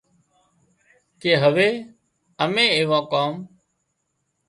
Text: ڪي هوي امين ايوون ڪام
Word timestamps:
ڪي 1.21 1.31
هوي 1.41 1.69
امين 2.43 2.69
ايوون 2.75 3.01
ڪام 3.11 3.31